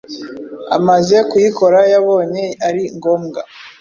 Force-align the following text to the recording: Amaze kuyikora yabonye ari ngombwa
Amaze 0.77 1.17
kuyikora 1.29 1.79
yabonye 1.93 2.43
ari 2.67 2.83
ngombwa 2.97 3.41